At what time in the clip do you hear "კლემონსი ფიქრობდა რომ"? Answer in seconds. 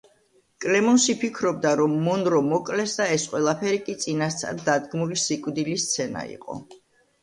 0.63-1.93